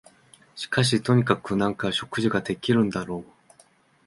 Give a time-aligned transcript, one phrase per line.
[0.55, 3.31] しかしとにかく何か食事ができるんだろう